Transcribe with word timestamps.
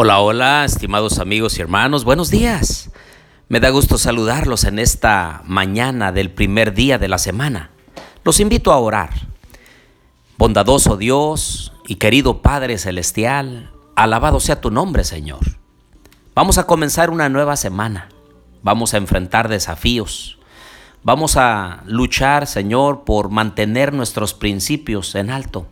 Hola, 0.00 0.20
hola, 0.20 0.64
estimados 0.64 1.18
amigos 1.18 1.58
y 1.58 1.60
hermanos, 1.60 2.04
buenos 2.04 2.30
días. 2.30 2.92
Me 3.48 3.58
da 3.58 3.70
gusto 3.70 3.98
saludarlos 3.98 4.62
en 4.62 4.78
esta 4.78 5.42
mañana 5.44 6.12
del 6.12 6.30
primer 6.30 6.72
día 6.72 6.98
de 6.98 7.08
la 7.08 7.18
semana. 7.18 7.70
Los 8.22 8.38
invito 8.38 8.70
a 8.70 8.78
orar. 8.78 9.10
Bondadoso 10.36 10.96
Dios 10.96 11.72
y 11.88 11.96
querido 11.96 12.42
Padre 12.42 12.78
Celestial, 12.78 13.72
alabado 13.96 14.38
sea 14.38 14.60
tu 14.60 14.70
nombre, 14.70 15.02
Señor. 15.02 15.40
Vamos 16.32 16.58
a 16.58 16.68
comenzar 16.68 17.10
una 17.10 17.28
nueva 17.28 17.56
semana. 17.56 18.08
Vamos 18.62 18.94
a 18.94 18.98
enfrentar 18.98 19.48
desafíos. 19.48 20.38
Vamos 21.02 21.36
a 21.36 21.82
luchar, 21.86 22.46
Señor, 22.46 23.02
por 23.02 23.30
mantener 23.30 23.92
nuestros 23.92 24.32
principios 24.32 25.16
en 25.16 25.30
alto. 25.30 25.66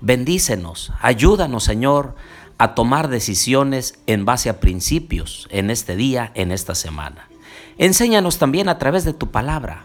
Bendícenos, 0.00 0.92
ayúdanos, 1.00 1.62
Señor, 1.62 2.16
a 2.64 2.74
tomar 2.74 3.08
decisiones 3.08 3.98
en 4.06 4.24
base 4.24 4.48
a 4.48 4.58
principios 4.58 5.46
en 5.50 5.70
este 5.70 5.96
día, 5.96 6.32
en 6.34 6.50
esta 6.50 6.74
semana. 6.74 7.28
Enséñanos 7.76 8.38
también 8.38 8.70
a 8.70 8.78
través 8.78 9.04
de 9.04 9.12
tu 9.12 9.30
palabra 9.30 9.84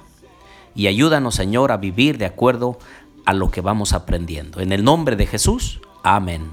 y 0.75 0.87
ayúdanos, 0.87 1.35
Señor, 1.35 1.73
a 1.73 1.77
vivir 1.77 2.17
de 2.17 2.25
acuerdo 2.25 2.79
a 3.25 3.33
lo 3.33 3.51
que 3.51 3.59
vamos 3.59 3.91
aprendiendo. 3.91 4.61
En 4.61 4.71
el 4.71 4.85
nombre 4.85 5.17
de 5.17 5.27
Jesús, 5.27 5.81
amén. 6.03 6.51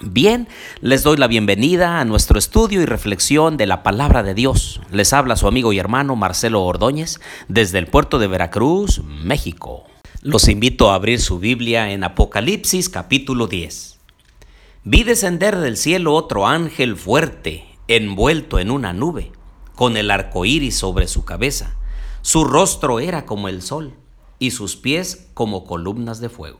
Bien, 0.00 0.46
les 0.80 1.02
doy 1.02 1.16
la 1.16 1.26
bienvenida 1.26 1.98
a 1.98 2.04
nuestro 2.04 2.38
estudio 2.38 2.80
y 2.80 2.86
reflexión 2.86 3.56
de 3.56 3.66
la 3.66 3.82
palabra 3.82 4.22
de 4.22 4.34
Dios. 4.34 4.80
Les 4.92 5.12
habla 5.12 5.34
su 5.34 5.48
amigo 5.48 5.72
y 5.72 5.78
hermano 5.80 6.14
Marcelo 6.14 6.62
Ordóñez 6.62 7.20
desde 7.48 7.78
el 7.78 7.88
puerto 7.88 8.20
de 8.20 8.28
Veracruz, 8.28 9.02
México. 9.04 9.84
Los 10.20 10.46
invito 10.46 10.92
a 10.92 10.94
abrir 10.94 11.20
su 11.20 11.40
Biblia 11.40 11.90
en 11.90 12.04
Apocalipsis 12.04 12.88
capítulo 12.88 13.48
10. 13.48 13.91
Vi 14.84 15.04
descender 15.04 15.58
del 15.58 15.76
cielo 15.76 16.12
otro 16.12 16.48
ángel 16.48 16.96
fuerte, 16.96 17.64
envuelto 17.86 18.58
en 18.58 18.72
una 18.72 18.92
nube, 18.92 19.30
con 19.76 19.96
el 19.96 20.10
arco 20.10 20.44
iris 20.44 20.76
sobre 20.76 21.06
su 21.06 21.24
cabeza. 21.24 21.76
Su 22.20 22.42
rostro 22.42 22.98
era 22.98 23.24
como 23.24 23.46
el 23.46 23.62
sol 23.62 23.94
y 24.40 24.50
sus 24.50 24.74
pies 24.74 25.28
como 25.34 25.66
columnas 25.66 26.18
de 26.18 26.28
fuego. 26.28 26.58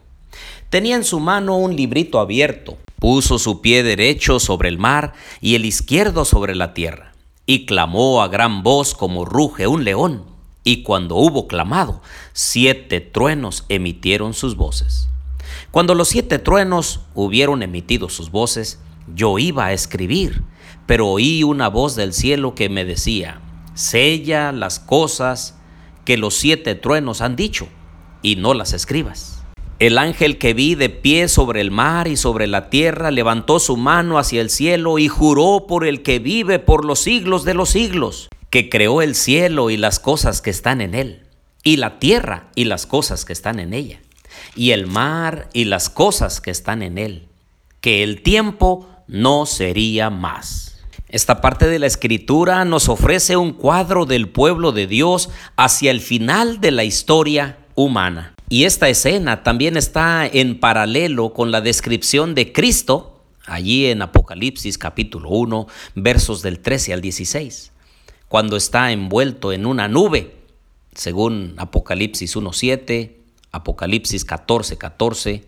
Tenía 0.70 0.95
en 0.95 1.03
su 1.03 1.19
mano 1.19 1.56
un 1.56 1.75
librito 1.75 2.20
abierto. 2.20 2.79
Puso 3.01 3.41
su 3.41 3.61
pie 3.61 3.83
derecho 3.83 4.39
sobre 4.39 4.69
el 4.69 4.79
mar 4.79 5.14
y 5.41 5.57
el 5.57 5.64
izquierdo 5.64 6.25
sobre 6.25 6.55
la 6.55 6.75
tierra. 6.75 7.14
Y 7.45 7.67
clamó 7.67 8.23
a 8.23 8.29
gran 8.29 8.62
voz 8.62 8.95
como 8.95 9.25
ruge 9.25 9.67
un 9.67 9.83
león. 9.83 10.23
Y 10.62 10.84
cuando 10.84 11.17
hubo 11.17 11.48
clamado, 11.48 12.01
siete 12.34 13.01
truenos 13.01 13.64
emitieron 13.69 14.33
sus 14.33 14.55
voces. 14.55 15.09
Cuando 15.73 15.95
los 15.95 16.09
siete 16.09 16.39
truenos 16.39 17.01
hubieron 17.15 17.62
emitido 17.62 18.11
sus 18.11 18.31
voces, 18.31 18.78
yo 19.15 19.39
iba 19.39 19.65
a 19.65 19.73
escribir, 19.73 20.42
pero 20.84 21.09
oí 21.09 21.45
una 21.45 21.69
voz 21.69 21.97
del 21.97 22.12
cielo 22.12 22.55
que 22.55 22.69
me 22.69 22.84
decía, 22.84 23.41
sella 23.73 24.53
las 24.53 24.79
cosas 24.79 25.59
que 26.05 26.19
los 26.19 26.34
siete 26.34 26.75
truenos 26.75 27.23
han 27.23 27.37
dicho, 27.37 27.69
y 28.20 28.37
no 28.37 28.53
las 28.53 28.75
escribas. 28.75 29.45
El 29.79 29.97
ángel 29.97 30.37
que 30.37 30.53
vi 30.53 30.75
de 30.75 30.91
pie 30.91 31.27
sobre 31.29 31.62
el 31.62 31.70
mar 31.70 32.07
y 32.07 32.19
sobre 32.19 32.48
la 32.48 32.69
tierra 32.69 33.11
levantó 33.11 33.59
su 33.59 33.79
mano 33.79 34.19
hacia 34.19 34.42
el 34.42 34.51
cielo 34.51 34.98
y 34.98 35.09
juró 35.09 35.64
por 35.67 35.86
el 35.86 36.03
que 36.03 36.19
vive 36.19 36.59
por 36.59 36.84
los 36.84 36.98
siglos 36.98 37.45
de 37.45 37.55
los 37.55 37.70
siglos, 37.70 38.29
que 38.51 38.69
creó 38.69 39.01
el 39.01 39.14
cielo 39.14 39.70
y 39.70 39.79
las 39.79 40.01
cosas 40.01 40.42
que 40.42 40.51
están 40.51 40.83
en 40.83 40.95
él, 40.95 41.23
y 41.64 41.79
la 41.79 41.98
tierra 41.98 42.51
y 42.55 42.64
las 42.64 42.85
cosas 42.85 43.24
que 43.24 43.33
están 43.33 43.58
en 43.58 43.73
ella 43.73 44.02
y 44.55 44.70
el 44.70 44.86
mar 44.86 45.48
y 45.52 45.64
las 45.64 45.90
cosas 45.90 46.40
que 46.40 46.51
están 46.51 46.83
en 46.83 46.98
él, 46.98 47.29
que 47.80 48.02
el 48.02 48.23
tiempo 48.23 48.89
no 49.07 49.46
sería 49.46 50.11
más. 50.11 50.80
Esta 51.08 51.40
parte 51.40 51.68
de 51.68 51.79
la 51.79 51.86
escritura 51.86 52.64
nos 52.64 52.89
ofrece 52.89 53.36
un 53.36 53.52
cuadro 53.52 54.07
del 54.07 54.29
pueblo 54.29 54.73
de 54.73 54.86
Dios 54.86 55.29
hacia 55.57 55.91
el 55.91 56.01
final 56.01 56.61
de 56.61 56.70
la 56.70 56.85
historia 56.85 57.58
humana. 57.74 58.35
Y 58.48 58.64
esta 58.64 58.89
escena 58.89 59.42
también 59.42 59.77
está 59.77 60.27
en 60.27 60.58
paralelo 60.58 61.33
con 61.33 61.51
la 61.51 61.61
descripción 61.61 62.35
de 62.35 62.52
Cristo 62.52 63.12
allí 63.46 63.86
en 63.86 64.02
Apocalipsis 64.02 64.79
capítulo 64.79 65.30
1, 65.30 65.67
versos 65.95 66.42
del 66.42 66.61
13 66.61 66.95
al 66.95 67.01
16, 67.01 67.73
cuando 68.29 68.57
está 68.57 68.92
envuelto 68.92 69.52
en 69.52 69.67
una 69.67 69.89
nube, 69.89 70.36
según 70.95 71.55
Apocalipsis 71.57 72.36
1.7, 72.36 73.22
Apocalipsis 73.52 74.24
14, 74.24 74.79
14, 74.79 75.45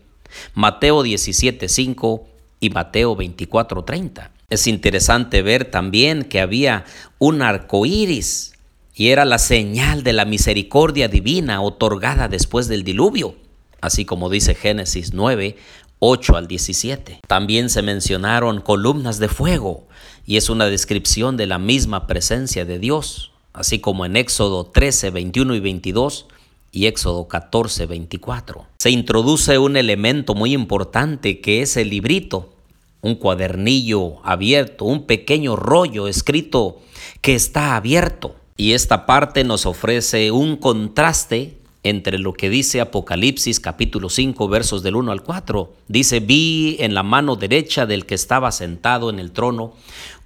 Mateo 0.53 1.03
17, 1.03 1.67
5 1.67 2.27
y 2.59 2.69
Mateo 2.69 3.15
24, 3.15 3.83
30. 3.83 4.31
Es 4.49 4.67
interesante 4.67 5.41
ver 5.41 5.65
también 5.65 6.23
que 6.23 6.39
había 6.39 6.85
un 7.17 7.41
arco 7.41 7.85
iris 7.85 8.53
y 8.93 9.09
era 9.09 9.25
la 9.25 9.39
señal 9.39 10.03
de 10.03 10.13
la 10.13 10.25
misericordia 10.25 11.07
divina 11.07 11.61
otorgada 11.61 12.27
después 12.27 12.67
del 12.67 12.83
diluvio, 12.83 13.35
así 13.81 14.05
como 14.05 14.29
dice 14.29 14.55
Génesis 14.55 15.13
9, 15.13 15.57
8 15.99 16.37
al 16.37 16.47
17. 16.47 17.21
También 17.27 17.69
se 17.69 17.81
mencionaron 17.81 18.61
columnas 18.61 19.17
de 19.19 19.27
fuego 19.27 19.87
y 20.25 20.37
es 20.37 20.49
una 20.49 20.65
descripción 20.65 21.37
de 21.37 21.47
la 21.47 21.57
misma 21.57 22.07
presencia 22.07 22.65
de 22.65 22.79
Dios, 22.79 23.31
así 23.53 23.79
como 23.79 24.05
en 24.05 24.15
Éxodo 24.15 24.65
13, 24.65 25.09
21 25.09 25.55
y 25.55 25.59
22 25.59 26.27
y 26.75 26.87
Éxodo 26.87 27.29
14, 27.29 27.85
24. 27.85 28.67
Se 28.79 28.91
introduce 28.91 29.57
un 29.57 29.77
elemento 29.77 30.35
muy 30.35 30.53
importante 30.53 31.39
que 31.39 31.61
es 31.61 31.77
el 31.77 31.89
librito, 31.89 32.53
un 33.01 33.15
cuadernillo 33.15 34.17
abierto, 34.25 34.83
un 34.83 35.05
pequeño 35.05 35.55
rollo 35.55 36.09
escrito 36.09 36.81
que 37.21 37.33
está 37.33 37.77
abierto. 37.77 38.35
Y 38.57 38.73
esta 38.73 39.05
parte 39.05 39.45
nos 39.45 39.65
ofrece 39.65 40.31
un 40.31 40.57
contraste 40.57 41.57
entre 41.83 42.19
lo 42.19 42.33
que 42.33 42.49
dice 42.49 42.81
Apocalipsis 42.81 43.61
capítulo 43.61 44.09
5 44.09 44.47
versos 44.49 44.83
del 44.83 44.97
1 44.97 45.13
al 45.13 45.23
4. 45.23 45.71
Dice, 45.87 46.19
vi 46.19 46.75
en 46.79 46.93
la 46.93 47.03
mano 47.03 47.37
derecha 47.37 47.85
del 47.85 48.05
que 48.05 48.15
estaba 48.15 48.51
sentado 48.51 49.09
en 49.09 49.19
el 49.19 49.31
trono 49.31 49.73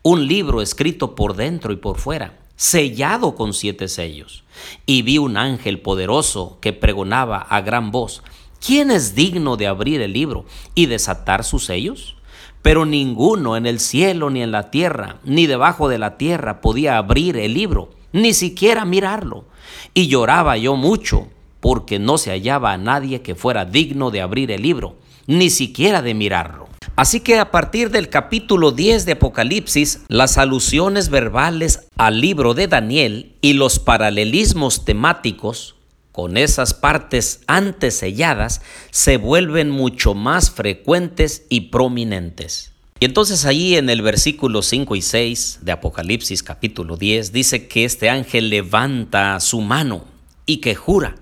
un 0.02 0.28
libro 0.28 0.64
escrito 0.64 1.14
por 1.14 1.36
dentro 1.36 1.74
y 1.74 1.76
por 1.76 2.00
fuera 2.00 2.34
sellado 2.59 3.36
con 3.36 3.53
siete 3.53 3.88
sellos. 3.88 4.44
Y 4.86 5.02
vi 5.03 5.18
un 5.18 5.38
ángel 5.38 5.80
poderoso 5.80 6.58
que 6.59 6.74
pregonaba 6.74 7.38
a 7.38 7.62
gran 7.62 7.90
voz, 7.90 8.22
¿quién 8.59 8.92
es 8.92 9.16
digno 9.16 9.56
de 9.56 9.68
abrir 9.68 10.02
el 10.02 10.12
libro 10.12 10.44
y 10.75 10.88
desatar 10.88 11.46
sus 11.46 11.64
sellos? 11.64 12.18
Pero 12.62 12.86
ninguno 12.86 13.56
en 13.56 13.66
el 13.66 13.80
cielo 13.80 14.30
ni 14.30 14.42
en 14.42 14.52
la 14.52 14.72
tierra, 14.72 15.19
ni 15.24 15.48
debajo 15.48 15.88
de 15.88 16.00
la 16.00 16.18
tierra 16.18 16.59
podía 16.59 16.98
abrir 16.98 17.38
el 17.38 17.53
libro, 17.53 17.92
ni 18.12 18.34
siquiera 18.34 18.84
mirarlo. 18.84 19.46
Y 19.94 20.08
lloraba 20.08 20.58
yo 20.58 20.75
mucho, 20.75 21.30
porque 21.62 21.98
no 21.98 22.18
se 22.18 22.31
hallaba 22.31 22.74
a 22.74 22.78
nadie 22.78 23.22
que 23.22 23.36
fuera 23.36 23.64
digno 23.64 24.12
de 24.12 24.19
abrir 24.19 24.52
el 24.52 24.64
libro, 24.64 24.98
ni 25.28 25.50
siquiera 25.50 26.02
de 26.02 26.14
mirarlo. 26.14 26.69
Así 26.95 27.19
que 27.19 27.40
a 27.40 27.51
partir 27.51 27.91
del 27.91 28.09
capítulo 28.09 28.72
10 28.72 29.06
de 29.06 29.13
Apocalipsis, 29.13 30.01
las 30.07 30.38
alusiones 30.38 31.09
verbales 31.09 31.88
al 31.97 32.22
libro 32.22 32.53
de 32.53 32.67
Daniel 32.67 33.35
y 33.41 33.53
los 33.53 33.79
paralelismos 33.79 34.85
temáticos 34.85 35.75
con 36.12 36.35
esas 36.35 36.73
partes 36.73 37.41
antes 37.47 37.97
selladas 37.97 38.62
se 38.91 39.18
vuelven 39.18 39.69
mucho 39.69 40.13
más 40.13 40.51
frecuentes 40.51 41.45
y 41.50 41.69
prominentes. 41.69 42.73
Y 43.00 43.06
entonces 43.06 43.45
allí 43.45 43.78
en 43.78 43.89
el 43.89 44.01
versículo 44.01 44.62
5 44.62 44.98
y 44.98 45.01
6 45.01 45.59
de 45.62 45.71
Apocalipsis 45.71 46.44
capítulo 46.44 46.98
10 46.98 47.31
dice 47.31 47.68
que 47.69 47.86
este 47.86 48.09
ángel 48.09 48.50
levanta 48.50 49.39
su 49.39 49.62
mano 49.62 50.04
y 50.45 50.57
que 50.57 50.75
jura. 50.75 51.15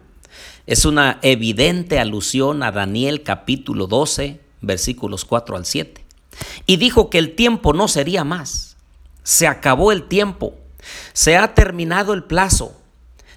Es 0.66 0.86
una 0.86 1.20
evidente 1.22 2.00
alusión 2.00 2.64
a 2.64 2.72
Daniel 2.72 3.22
capítulo 3.22 3.86
12, 3.86 4.40
versículos 4.62 5.26
4 5.26 5.56
al 5.56 5.66
7. 5.66 6.04
Y 6.66 6.78
dijo 6.78 7.10
que 7.10 7.18
el 7.18 7.36
tiempo 7.36 7.74
no 7.74 7.88
sería 7.88 8.24
más. 8.24 8.78
Se 9.24 9.48
acabó 9.48 9.92
el 9.92 10.08
tiempo. 10.08 10.56
Se 11.14 11.38
ha 11.38 11.54
terminado 11.54 12.14
el 12.14 12.24
plazo. 12.24 12.76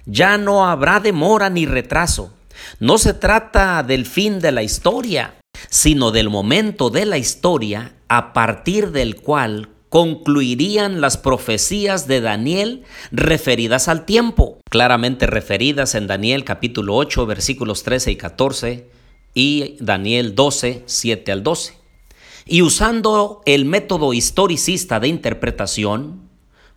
Ya 0.05 0.37
no 0.37 0.67
habrá 0.67 0.99
demora 0.99 1.49
ni 1.49 1.65
retraso. 1.65 2.33
No 2.79 2.97
se 2.97 3.13
trata 3.13 3.83
del 3.83 4.05
fin 4.05 4.39
de 4.39 4.51
la 4.51 4.63
historia, 4.63 5.35
sino 5.69 6.11
del 6.11 6.29
momento 6.29 6.89
de 6.89 7.05
la 7.05 7.17
historia 7.17 7.93
a 8.07 8.33
partir 8.33 8.91
del 8.91 9.15
cual 9.15 9.69
concluirían 9.89 11.01
las 11.01 11.17
profecías 11.17 12.07
de 12.07 12.21
Daniel 12.21 12.85
referidas 13.11 13.89
al 13.89 14.05
tiempo, 14.05 14.59
claramente 14.69 15.27
referidas 15.27 15.95
en 15.95 16.07
Daniel 16.07 16.45
capítulo 16.45 16.95
8 16.95 17.25
versículos 17.25 17.83
13 17.83 18.11
y 18.11 18.15
14, 18.15 18.90
y 19.33 19.77
Daniel 19.79 20.35
12, 20.35 20.83
7 20.85 21.31
al 21.31 21.43
12. 21.43 21.73
Y 22.45 22.61
usando 22.61 23.41
el 23.45 23.65
método 23.65 24.13
historicista 24.13 24.99
de 24.99 25.07
interpretación, 25.07 26.29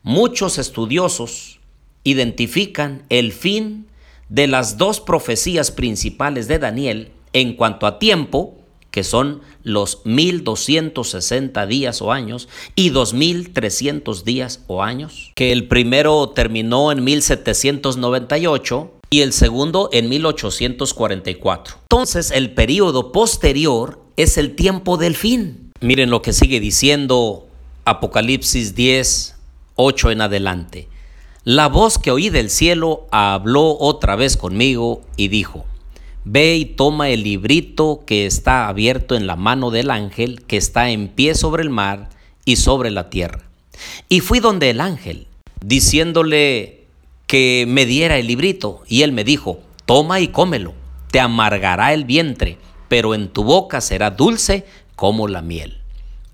muchos 0.02 0.58
estudiosos 0.58 1.60
identifican 2.04 3.04
el 3.08 3.32
fin 3.32 3.86
de 4.28 4.46
las 4.46 4.78
dos 4.78 5.00
profecías 5.00 5.70
principales 5.70 6.48
de 6.48 6.58
Daniel 6.58 7.12
en 7.32 7.54
cuanto 7.54 7.86
a 7.86 7.98
tiempo, 7.98 8.56
que 8.90 9.02
son 9.02 9.40
los 9.64 10.02
1260 10.04 11.66
días 11.66 12.00
o 12.00 12.12
años 12.12 12.48
y 12.76 12.90
2300 12.90 14.24
días 14.24 14.62
o 14.68 14.82
años, 14.82 15.32
que 15.34 15.50
el 15.50 15.66
primero 15.66 16.28
terminó 16.28 16.92
en 16.92 17.02
1798 17.02 18.92
y 19.14 19.20
el 19.20 19.32
segundo 19.32 19.90
en 19.92 20.08
1844. 20.08 21.76
Entonces 21.82 22.32
el 22.32 22.52
periodo 22.52 23.12
posterior 23.12 24.00
es 24.16 24.38
el 24.38 24.56
tiempo 24.56 24.96
del 24.96 25.14
fin. 25.14 25.70
Miren 25.80 26.10
lo 26.10 26.20
que 26.20 26.32
sigue 26.32 26.58
diciendo 26.58 27.46
Apocalipsis 27.84 28.74
10, 28.74 29.36
8 29.76 30.10
en 30.10 30.20
adelante. 30.20 30.88
La 31.44 31.68
voz 31.68 31.96
que 31.96 32.10
oí 32.10 32.28
del 32.28 32.50
cielo 32.50 33.06
habló 33.12 33.78
otra 33.78 34.16
vez 34.16 34.36
conmigo 34.36 35.02
y 35.16 35.28
dijo, 35.28 35.64
Ve 36.24 36.56
y 36.56 36.64
toma 36.64 37.10
el 37.10 37.22
librito 37.22 38.02
que 38.04 38.26
está 38.26 38.66
abierto 38.66 39.14
en 39.14 39.28
la 39.28 39.36
mano 39.36 39.70
del 39.70 39.92
ángel 39.92 40.42
que 40.42 40.56
está 40.56 40.90
en 40.90 41.06
pie 41.06 41.36
sobre 41.36 41.62
el 41.62 41.70
mar 41.70 42.10
y 42.44 42.56
sobre 42.56 42.90
la 42.90 43.10
tierra. 43.10 43.44
Y 44.08 44.22
fui 44.22 44.40
donde 44.40 44.70
el 44.70 44.80
ángel, 44.80 45.28
diciéndole 45.64 46.83
que 47.34 47.64
me 47.66 47.84
diera 47.84 48.16
el 48.16 48.28
librito, 48.28 48.84
y 48.86 49.02
él 49.02 49.10
me 49.10 49.24
dijo, 49.24 49.58
toma 49.86 50.20
y 50.20 50.28
cómelo, 50.28 50.72
te 51.10 51.18
amargará 51.18 51.92
el 51.92 52.04
vientre, 52.04 52.58
pero 52.86 53.12
en 53.12 53.26
tu 53.26 53.42
boca 53.42 53.80
será 53.80 54.12
dulce 54.12 54.64
como 54.94 55.26
la 55.26 55.42
miel. 55.42 55.80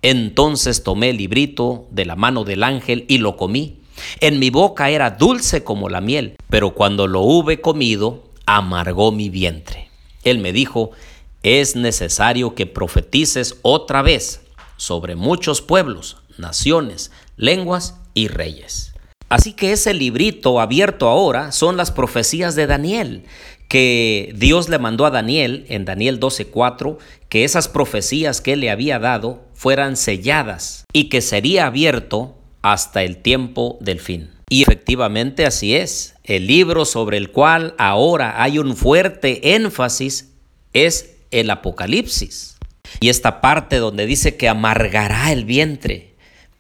Entonces 0.03 0.83
tomé 0.83 1.09
el 1.09 1.17
librito 1.17 1.89
de 1.91 2.05
la 2.05 2.17
mano 2.17 2.45
del 2.45 2.63
ángel 2.63 3.07
y 3.09 3.17
lo 3.17 3.39
comí. 3.39 3.79
En 4.21 4.39
mi 4.39 4.51
boca 4.51 4.91
era 4.91 5.13
dulce 5.13 5.65
como 5.65 5.89
la 5.89 6.03
miel, 6.03 6.37
pero 6.51 6.75
cuando 6.75 7.07
lo 7.07 7.23
hube 7.23 7.63
comido, 7.63 8.25
amargó 8.45 9.11
mi 9.11 9.31
vientre. 9.31 9.89
Él 10.23 10.39
me 10.39 10.53
dijo, 10.53 10.91
es 11.43 11.77
necesario 11.77 12.55
que 12.55 12.67
profetices 12.67 13.57
otra 13.63 14.03
vez 14.03 14.43
sobre 14.77 15.17
muchos 15.17 15.63
pueblos, 15.63 16.19
naciones, 16.37 17.11
lenguas 17.39 17.99
y 18.13 18.29
reyes. 18.29 18.90
Así 19.31 19.53
que 19.53 19.73
ese 19.73 19.95
librito 19.95 20.61
abierto 20.61 21.09
ahora 21.09 21.53
son 21.53 21.77
las 21.77 21.93
profecías 21.93 22.57
de 22.57 22.67
Daniel, 22.67 23.25
que 23.69 24.35
Dios 24.35 24.69
le 24.69 24.81
mandó 24.81 25.07
a 25.07 25.11
Daniel 25.11 25.65
en 25.69 25.85
Daniel 25.85 26.19
12:4 26.19 26.99
que 27.29 27.45
esas 27.45 27.69
profecías 27.69 28.41
que 28.41 28.55
él 28.55 28.61
le 28.61 28.71
había 28.71 28.99
dado 28.99 29.45
fueran 29.55 29.97
selladas 29.97 30.85
y 30.93 31.09
que 31.09 31.21
sería 31.21 31.67
abierto 31.67 32.37
hasta 32.61 33.05
el 33.05 33.19
tiempo 33.19 33.79
del 33.81 34.01
fin. 34.01 34.31
Y 34.49 34.63
efectivamente 34.63 35.47
así 35.47 35.77
es. 35.77 36.17
El 36.25 36.49
libro 36.49 36.85
sobre 36.85 37.17
el 37.17 37.31
cual 37.31 37.75
ahora 37.79 38.43
hay 38.43 38.59
un 38.59 38.77
fuerte 38.77 39.55
énfasis 39.55 40.33
es 40.73 41.15
el 41.31 41.51
Apocalipsis. 41.51 42.57
Y 42.99 43.09
esta 43.09 43.41
parte 43.41 43.77
donde 43.77 44.07
dice 44.07 44.37
que 44.37 44.49
amargará 44.49 45.31
el 45.31 45.45
vientre, 45.45 46.10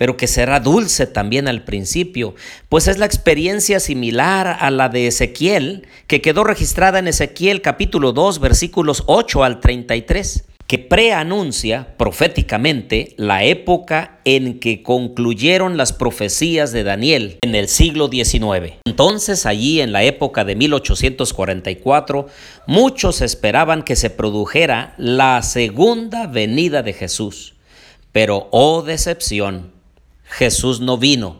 pero 0.00 0.16
que 0.16 0.26
será 0.26 0.60
dulce 0.60 1.06
también 1.06 1.46
al 1.46 1.62
principio, 1.62 2.34
pues 2.70 2.88
es 2.88 2.96
la 2.96 3.04
experiencia 3.04 3.80
similar 3.80 4.56
a 4.58 4.70
la 4.70 4.88
de 4.88 5.08
Ezequiel, 5.08 5.86
que 6.06 6.22
quedó 6.22 6.42
registrada 6.42 7.00
en 7.00 7.06
Ezequiel 7.06 7.60
capítulo 7.60 8.14
2 8.14 8.40
versículos 8.40 9.02
8 9.04 9.44
al 9.44 9.60
33 9.60 10.46
que 10.66 10.78
preanuncia 10.78 11.96
proféticamente 11.98 13.12
la 13.18 13.44
época 13.44 14.20
en 14.24 14.58
que 14.58 14.82
concluyeron 14.82 15.76
las 15.76 15.92
profecías 15.92 16.72
de 16.72 16.82
Daniel 16.82 17.36
en 17.42 17.54
el 17.54 17.68
siglo 17.68 18.08
XIX. 18.08 18.78
Entonces 18.86 19.44
allí 19.44 19.82
en 19.82 19.92
la 19.92 20.02
época 20.04 20.44
de 20.46 20.56
1844 20.56 22.26
muchos 22.66 23.20
esperaban 23.20 23.82
que 23.82 23.96
se 23.96 24.08
produjera 24.08 24.94
la 24.96 25.42
segunda 25.42 26.26
venida 26.26 26.82
de 26.82 26.94
Jesús. 26.94 27.52
Pero, 28.12 28.48
oh 28.50 28.82
decepción, 28.82 29.78
Jesús 30.30 30.80
no 30.80 30.96
vino 30.96 31.36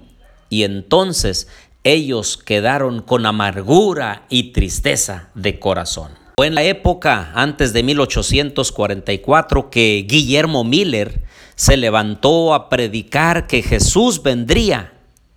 y 0.49 0.65
entonces 0.65 1.49
ellos 1.85 2.37
quedaron 2.37 3.01
con 3.01 3.25
amargura 3.25 4.27
y 4.29 4.53
tristeza 4.53 5.31
de 5.35 5.59
corazón. 5.59 6.13
Fue 6.37 6.47
en 6.47 6.55
la 6.55 6.65
época 6.65 7.33
antes 7.35 7.73
de 7.73 7.83
1844 7.83 9.71
que 9.71 10.05
Guillermo 10.09 10.65
Miller 10.65 11.23
se 11.55 11.77
levantó 11.77 12.55
a 12.55 12.69
predicar 12.69 13.47
que 13.47 13.63
Jesús 13.63 14.23
vendría 14.23 14.93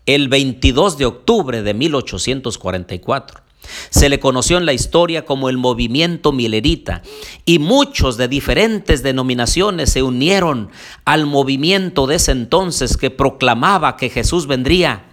el 0.05 0.27
22 0.27 0.97
de 0.97 1.05
octubre 1.05 1.61
de 1.61 1.73
1844. 1.73 3.42
Se 3.89 4.09
le 4.09 4.19
conoció 4.19 4.57
en 4.57 4.65
la 4.65 4.73
historia 4.73 5.25
como 5.25 5.49
el 5.49 5.57
movimiento 5.57 6.31
milerita 6.31 7.01
y 7.45 7.59
muchos 7.59 8.17
de 8.17 8.27
diferentes 8.27 9.03
denominaciones 9.03 9.91
se 9.91 10.03
unieron 10.03 10.69
al 11.05 11.25
movimiento 11.25 12.07
de 12.07 12.15
ese 12.15 12.31
entonces 12.31 12.97
que 12.97 13.09
proclamaba 13.09 13.97
que 13.97 14.09
Jesús 14.09 14.47
vendría 14.47 15.03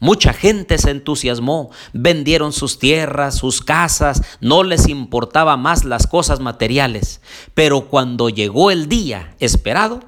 Mucha 0.00 0.32
gente 0.32 0.78
se 0.78 0.90
entusiasmó, 0.90 1.70
vendieron 1.92 2.52
sus 2.52 2.78
tierras, 2.78 3.36
sus 3.36 3.60
casas, 3.60 4.22
no 4.40 4.62
les 4.62 4.88
importaba 4.88 5.56
más 5.56 5.84
las 5.84 6.06
cosas 6.06 6.40
materiales. 6.40 7.20
Pero 7.54 7.88
cuando 7.88 8.28
llegó 8.28 8.70
el 8.70 8.88
día 8.88 9.34
esperado, 9.40 10.00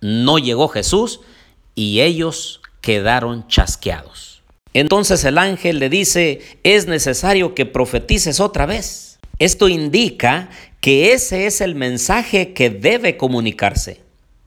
no 0.00 0.38
llegó 0.38 0.68
Jesús 0.68 1.20
y 1.74 2.00
ellos 2.00 2.60
quedaron 2.80 3.48
chasqueados. 3.48 4.35
Entonces 4.78 5.24
el 5.24 5.38
ángel 5.38 5.78
le 5.78 5.88
dice, 5.88 6.40
es 6.62 6.86
necesario 6.86 7.54
que 7.54 7.64
profetices 7.64 8.40
otra 8.40 8.66
vez. 8.66 9.18
Esto 9.38 9.68
indica 9.68 10.50
que 10.82 11.14
ese 11.14 11.46
es 11.46 11.62
el 11.62 11.74
mensaje 11.74 12.52
que 12.52 12.68
debe 12.68 13.16
comunicarse. 13.16 14.02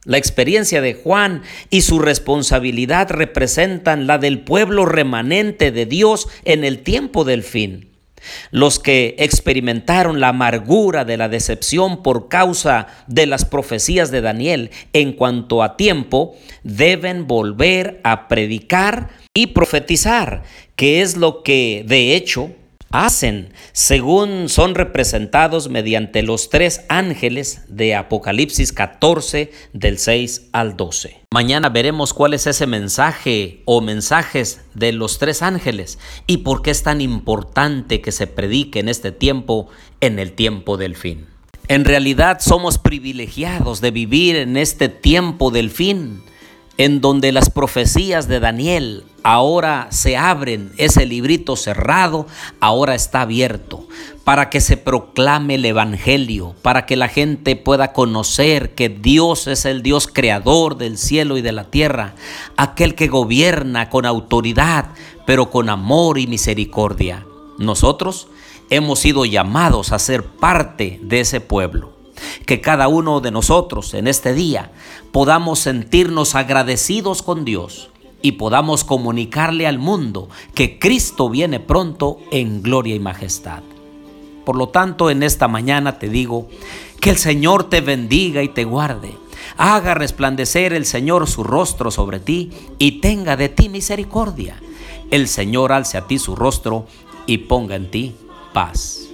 La 0.05 0.19
experiencia 0.19 0.81
de 0.81 0.93
Juan 0.93 1.41
y 1.71 1.81
su 1.81 1.97
responsabilidad 1.97 3.09
representan 3.09 4.05
la 4.05 4.19
del 4.19 4.41
pueblo 4.41 4.85
remanente 4.85 5.71
de 5.71 5.87
Dios 5.87 6.27
en 6.45 6.63
el 6.63 6.83
tiempo 6.83 7.23
del 7.23 7.41
fin. 7.41 7.89
Los 8.51 8.77
que 8.77 9.15
experimentaron 9.17 10.19
la 10.19 10.27
amargura 10.27 11.05
de 11.05 11.17
la 11.17 11.27
decepción 11.27 12.03
por 12.03 12.27
causa 12.27 12.85
de 13.07 13.25
las 13.25 13.45
profecías 13.45 14.11
de 14.11 14.21
Daniel 14.21 14.69
en 14.93 15.13
cuanto 15.13 15.63
a 15.63 15.75
tiempo, 15.75 16.35
deben 16.63 17.25
volver 17.25 17.99
a 18.03 18.27
predicar 18.27 19.09
y 19.39 19.47
profetizar, 19.47 20.43
que 20.75 21.01
es 21.01 21.15
lo 21.15 21.43
que 21.43 21.85
de 21.87 22.13
hecho 22.15 22.51
hacen 22.91 23.53
según 23.71 24.49
son 24.49 24.75
representados 24.75 25.69
mediante 25.69 26.23
los 26.23 26.49
tres 26.49 26.81
ángeles 26.89 27.61
de 27.69 27.95
Apocalipsis 27.95 28.73
14 28.73 29.51
del 29.71 29.97
6 29.97 30.49
al 30.51 30.75
12. 30.75 31.21
Mañana 31.31 31.69
veremos 31.69 32.13
cuál 32.13 32.33
es 32.33 32.47
ese 32.47 32.67
mensaje 32.67 33.61
o 33.63 33.79
mensajes 33.79 34.59
de 34.73 34.91
los 34.91 35.19
tres 35.19 35.41
ángeles 35.41 35.99
y 36.27 36.37
por 36.37 36.61
qué 36.61 36.71
es 36.71 36.83
tan 36.83 36.99
importante 36.99 38.01
que 38.01 38.11
se 38.11 38.27
predique 38.27 38.79
en 38.79 38.89
este 38.89 39.13
tiempo, 39.13 39.69
en 40.01 40.19
el 40.19 40.33
tiempo 40.33 40.75
del 40.75 40.97
fin. 40.97 41.27
En 41.69 41.85
realidad 41.85 42.39
somos 42.41 42.77
privilegiados 42.77 43.79
de 43.79 43.91
vivir 43.91 44.35
en 44.35 44.57
este 44.57 44.89
tiempo 44.89 45.49
del 45.49 45.69
fin 45.69 46.23
en 46.79 47.01
donde 47.01 47.33
las 47.33 47.49
profecías 47.49 48.29
de 48.29 48.39
Daniel 48.39 49.03
ahora 49.23 49.87
se 49.91 50.15
abren, 50.15 50.71
ese 50.77 51.05
librito 51.05 51.57
cerrado 51.57 52.25
ahora 52.61 52.95
está 52.95 53.21
abierto 53.21 53.85
para 54.23 54.49
que 54.49 54.61
se 54.61 54.77
proclame 54.77 55.55
el 55.55 55.65
Evangelio, 55.65 56.55
para 56.61 56.85
que 56.85 56.95
la 56.95 57.09
gente 57.09 57.57
pueda 57.57 57.91
conocer 57.91 58.75
que 58.75 58.87
Dios 58.87 59.47
es 59.47 59.65
el 59.65 59.83
Dios 59.83 60.07
creador 60.07 60.77
del 60.77 60.97
cielo 60.97 61.37
y 61.37 61.41
de 61.41 61.51
la 61.51 61.65
tierra, 61.65 62.15
aquel 62.55 62.95
que 62.95 63.07
gobierna 63.07 63.89
con 63.89 64.05
autoridad, 64.05 64.85
pero 65.25 65.49
con 65.51 65.67
amor 65.67 66.17
y 66.17 66.27
misericordia. 66.27 67.25
Nosotros 67.57 68.29
hemos 68.69 68.99
sido 68.99 69.25
llamados 69.25 69.91
a 69.91 69.99
ser 69.99 70.23
parte 70.23 70.97
de 71.03 71.19
ese 71.19 71.41
pueblo 71.41 71.98
que 72.45 72.61
cada 72.61 72.87
uno 72.87 73.19
de 73.19 73.31
nosotros 73.31 73.93
en 73.93 74.07
este 74.07 74.33
día 74.33 74.71
podamos 75.11 75.59
sentirnos 75.59 76.35
agradecidos 76.35 77.21
con 77.21 77.45
Dios 77.45 77.89
y 78.21 78.33
podamos 78.33 78.83
comunicarle 78.83 79.67
al 79.67 79.79
mundo 79.79 80.29
que 80.53 80.79
Cristo 80.79 81.29
viene 81.29 81.59
pronto 81.59 82.17
en 82.31 82.61
gloria 82.61 82.95
y 82.95 82.99
majestad. 82.99 83.63
Por 84.45 84.55
lo 84.55 84.69
tanto, 84.69 85.09
en 85.09 85.23
esta 85.23 85.47
mañana 85.47 85.99
te 85.99 86.09
digo, 86.09 86.47
que 86.99 87.11
el 87.11 87.17
Señor 87.17 87.69
te 87.69 87.81
bendiga 87.81 88.43
y 88.43 88.49
te 88.49 88.65
guarde. 88.65 89.15
Haga 89.57 89.93
resplandecer 89.93 90.73
el 90.73 90.85
Señor 90.85 91.27
su 91.27 91.43
rostro 91.43 91.91
sobre 91.91 92.19
ti 92.19 92.51
y 92.77 92.99
tenga 92.99 93.37
de 93.37 93.49
ti 93.49 93.69
misericordia. 93.69 94.61
El 95.11 95.27
Señor 95.27 95.71
alce 95.71 95.97
a 95.97 96.07
ti 96.07 96.19
su 96.19 96.35
rostro 96.35 96.85
y 97.25 97.39
ponga 97.39 97.75
en 97.75 97.89
ti 97.89 98.15
paz. 98.53 99.08